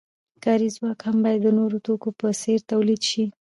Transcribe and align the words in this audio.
کاري 0.43 0.69
ځواک 0.75 0.99
هم 1.07 1.17
باید 1.23 1.39
د 1.43 1.47
نورو 1.59 1.77
توکو 1.85 2.09
په 2.19 2.27
څیر 2.41 2.59
تولید 2.71 3.01
شي. 3.09 3.23